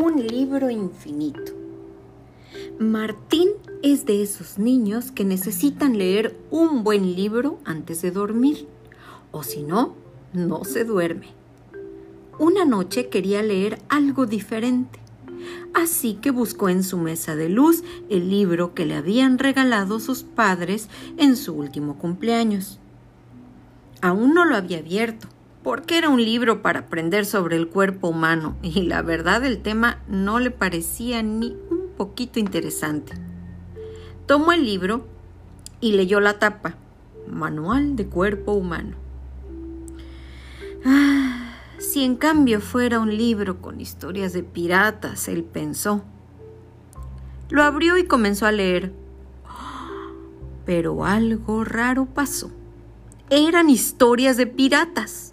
Un 0.00 0.24
libro 0.28 0.70
infinito. 0.70 1.52
Martín 2.78 3.48
es 3.82 4.06
de 4.06 4.22
esos 4.22 4.56
niños 4.56 5.10
que 5.10 5.24
necesitan 5.24 5.98
leer 5.98 6.38
un 6.52 6.84
buen 6.84 7.16
libro 7.16 7.58
antes 7.64 8.00
de 8.02 8.12
dormir, 8.12 8.68
o 9.32 9.42
si 9.42 9.64
no, 9.64 9.96
no 10.32 10.64
se 10.64 10.84
duerme. 10.84 11.30
Una 12.38 12.64
noche 12.64 13.08
quería 13.08 13.42
leer 13.42 13.80
algo 13.88 14.26
diferente, 14.26 15.00
así 15.74 16.14
que 16.14 16.30
buscó 16.30 16.68
en 16.68 16.84
su 16.84 16.96
mesa 16.98 17.34
de 17.34 17.48
luz 17.48 17.82
el 18.08 18.30
libro 18.30 18.74
que 18.74 18.86
le 18.86 18.94
habían 18.94 19.36
regalado 19.36 19.98
sus 19.98 20.22
padres 20.22 20.88
en 21.16 21.34
su 21.34 21.54
último 21.54 21.98
cumpleaños. 21.98 22.78
Aún 24.00 24.32
no 24.32 24.44
lo 24.44 24.54
había 24.54 24.78
abierto, 24.78 25.26
porque 25.62 25.98
era 25.98 26.08
un 26.08 26.22
libro 26.22 26.62
para 26.62 26.80
aprender 26.80 27.26
sobre 27.26 27.56
el 27.56 27.68
cuerpo 27.68 28.08
humano 28.08 28.56
y 28.62 28.82
la 28.82 29.02
verdad 29.02 29.44
el 29.44 29.60
tema 29.60 29.98
no 30.08 30.38
le 30.38 30.50
parecía 30.50 31.22
ni 31.22 31.56
un 31.70 31.88
poquito 31.96 32.38
interesante. 32.38 33.12
Tomó 34.26 34.52
el 34.52 34.64
libro 34.64 35.06
y 35.80 35.92
leyó 35.92 36.20
la 36.20 36.38
tapa, 36.38 36.76
Manual 37.26 37.96
de 37.96 38.06
Cuerpo 38.06 38.52
Humano. 38.52 38.96
Ah, 40.84 41.54
si 41.78 42.04
en 42.04 42.16
cambio 42.16 42.60
fuera 42.60 43.00
un 43.00 43.16
libro 43.16 43.60
con 43.60 43.80
historias 43.80 44.32
de 44.32 44.42
piratas, 44.42 45.28
él 45.28 45.44
pensó. 45.44 46.04
Lo 47.50 47.62
abrió 47.62 47.96
y 47.96 48.04
comenzó 48.04 48.46
a 48.46 48.52
leer. 48.52 48.92
Pero 50.66 51.04
algo 51.04 51.64
raro 51.64 52.06
pasó. 52.06 52.50
Eran 53.30 53.70
historias 53.70 54.36
de 54.36 54.46
piratas. 54.46 55.32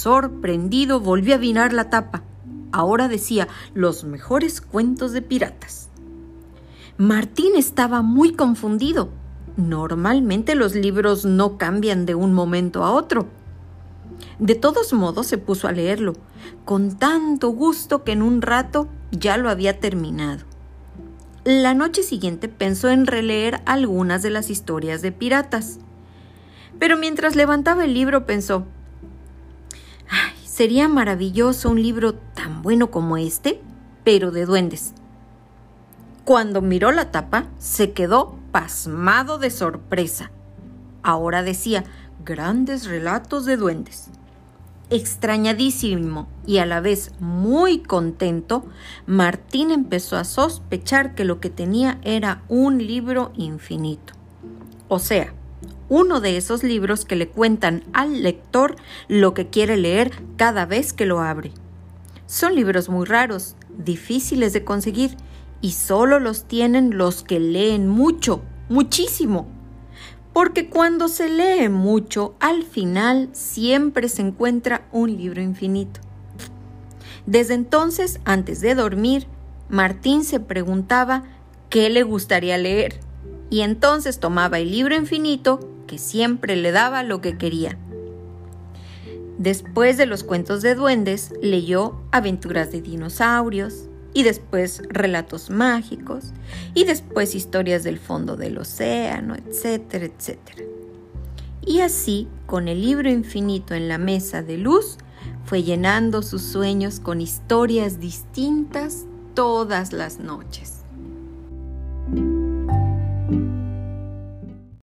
Sorprendido, 0.00 0.98
volvió 0.98 1.34
a 1.34 1.36
vinar 1.36 1.74
la 1.74 1.90
tapa. 1.90 2.22
Ahora 2.72 3.06
decía 3.06 3.48
los 3.74 4.02
mejores 4.04 4.62
cuentos 4.62 5.12
de 5.12 5.20
piratas. 5.20 5.90
Martín 6.96 7.52
estaba 7.54 8.00
muy 8.00 8.32
confundido. 8.32 9.10
Normalmente 9.58 10.54
los 10.54 10.74
libros 10.74 11.26
no 11.26 11.58
cambian 11.58 12.06
de 12.06 12.14
un 12.14 12.32
momento 12.32 12.82
a 12.82 12.92
otro. 12.92 13.26
De 14.38 14.54
todos 14.54 14.94
modos 14.94 15.26
se 15.26 15.36
puso 15.36 15.68
a 15.68 15.72
leerlo, 15.72 16.14
con 16.64 16.96
tanto 16.96 17.50
gusto 17.50 18.02
que 18.02 18.12
en 18.12 18.22
un 18.22 18.40
rato 18.40 18.88
ya 19.10 19.36
lo 19.36 19.50
había 19.50 19.80
terminado. 19.80 20.44
La 21.44 21.74
noche 21.74 22.02
siguiente 22.02 22.48
pensó 22.48 22.88
en 22.88 23.04
releer 23.04 23.60
algunas 23.66 24.22
de 24.22 24.30
las 24.30 24.48
historias 24.48 25.02
de 25.02 25.12
piratas. 25.12 25.78
Pero 26.78 26.96
mientras 26.96 27.36
levantaba 27.36 27.84
el 27.84 27.92
libro 27.92 28.24
pensó, 28.24 28.64
Sería 30.60 30.88
maravilloso 30.88 31.70
un 31.70 31.82
libro 31.82 32.12
tan 32.12 32.60
bueno 32.60 32.90
como 32.90 33.16
este, 33.16 33.62
pero 34.04 34.30
de 34.30 34.44
duendes. 34.44 34.92
Cuando 36.26 36.60
miró 36.60 36.92
la 36.92 37.10
tapa, 37.10 37.46
se 37.56 37.92
quedó 37.92 38.36
pasmado 38.52 39.38
de 39.38 39.48
sorpresa. 39.48 40.30
Ahora 41.02 41.42
decía 41.42 41.84
grandes 42.26 42.84
relatos 42.84 43.46
de 43.46 43.56
duendes. 43.56 44.10
Extrañadísimo 44.90 46.28
y 46.46 46.58
a 46.58 46.66
la 46.66 46.80
vez 46.80 47.12
muy 47.20 47.78
contento, 47.78 48.66
Martín 49.06 49.70
empezó 49.70 50.18
a 50.18 50.24
sospechar 50.24 51.14
que 51.14 51.24
lo 51.24 51.40
que 51.40 51.48
tenía 51.48 51.98
era 52.02 52.42
un 52.48 52.86
libro 52.86 53.32
infinito. 53.34 54.12
O 54.88 54.98
sea, 54.98 55.32
uno 55.90 56.20
de 56.20 56.36
esos 56.36 56.62
libros 56.62 57.04
que 57.04 57.16
le 57.16 57.28
cuentan 57.28 57.82
al 57.92 58.22
lector 58.22 58.76
lo 59.08 59.34
que 59.34 59.48
quiere 59.48 59.76
leer 59.76 60.12
cada 60.36 60.64
vez 60.64 60.92
que 60.92 61.04
lo 61.04 61.20
abre. 61.20 61.50
Son 62.26 62.54
libros 62.54 62.88
muy 62.88 63.04
raros, 63.04 63.56
difíciles 63.76 64.52
de 64.52 64.64
conseguir, 64.64 65.16
y 65.60 65.72
solo 65.72 66.20
los 66.20 66.44
tienen 66.44 66.96
los 66.96 67.24
que 67.24 67.40
leen 67.40 67.88
mucho, 67.88 68.40
muchísimo. 68.68 69.48
Porque 70.32 70.70
cuando 70.70 71.08
se 71.08 71.28
lee 71.28 71.68
mucho, 71.68 72.36
al 72.38 72.62
final 72.62 73.28
siempre 73.32 74.08
se 74.08 74.22
encuentra 74.22 74.86
un 74.92 75.16
libro 75.16 75.42
infinito. 75.42 76.00
Desde 77.26 77.54
entonces, 77.54 78.20
antes 78.24 78.60
de 78.60 78.76
dormir, 78.76 79.26
Martín 79.68 80.22
se 80.22 80.38
preguntaba 80.38 81.24
qué 81.68 81.90
le 81.90 82.04
gustaría 82.04 82.56
leer, 82.58 83.00
y 83.50 83.62
entonces 83.62 84.20
tomaba 84.20 84.60
el 84.60 84.70
libro 84.70 84.94
infinito 84.94 85.58
que 85.90 85.98
siempre 85.98 86.54
le 86.54 86.70
daba 86.70 87.02
lo 87.02 87.20
que 87.20 87.36
quería. 87.36 87.76
Después 89.38 89.96
de 89.96 90.06
los 90.06 90.22
cuentos 90.22 90.62
de 90.62 90.76
duendes, 90.76 91.32
leyó 91.42 92.00
aventuras 92.12 92.70
de 92.70 92.80
dinosaurios, 92.80 93.88
y 94.14 94.22
después 94.22 94.82
relatos 94.88 95.50
mágicos, 95.50 96.26
y 96.74 96.84
después 96.84 97.34
historias 97.34 97.82
del 97.82 97.98
fondo 97.98 98.36
del 98.36 98.58
océano, 98.58 99.34
etcétera, 99.34 100.04
etcétera. 100.04 100.62
Y 101.66 101.80
así, 101.80 102.28
con 102.46 102.68
el 102.68 102.82
libro 102.82 103.10
infinito 103.10 103.74
en 103.74 103.88
la 103.88 103.98
mesa 103.98 104.42
de 104.44 104.58
luz, 104.58 104.96
fue 105.44 105.64
llenando 105.64 106.22
sus 106.22 106.42
sueños 106.42 107.00
con 107.00 107.20
historias 107.20 107.98
distintas 107.98 109.06
todas 109.34 109.92
las 109.92 110.20
noches. 110.20 110.84